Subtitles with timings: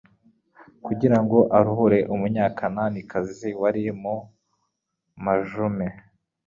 [0.85, 4.15] kugira ngo aruhure umunyakananikazi wari mu
[5.23, 5.87] majune.